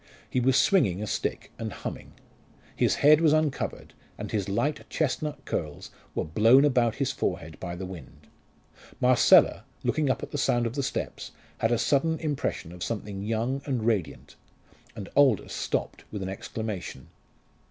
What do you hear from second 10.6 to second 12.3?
of the steps, had a sudden